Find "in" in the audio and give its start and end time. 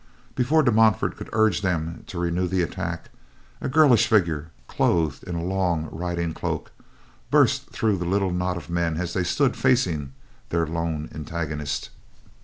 5.25-5.35